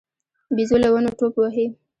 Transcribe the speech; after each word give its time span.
بيزو 0.55 0.75
له 0.83 0.89
ونو 0.93 1.09
ټوپ 1.19 1.33
وهي. 1.39 1.65